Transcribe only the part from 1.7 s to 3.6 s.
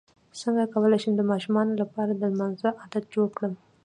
لپاره د لمانځه عادت جوړ کړم